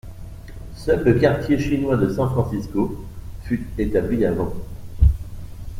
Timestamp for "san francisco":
2.09-3.05